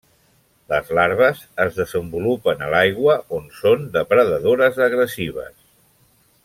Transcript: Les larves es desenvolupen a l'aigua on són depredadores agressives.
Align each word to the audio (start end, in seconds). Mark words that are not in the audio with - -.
Les 0.71 0.87
larves 0.99 1.43
es 1.65 1.77
desenvolupen 1.81 2.65
a 2.67 2.71
l'aigua 2.77 3.19
on 3.41 3.47
són 3.61 3.87
depredadores 3.99 4.85
agressives. 4.91 5.57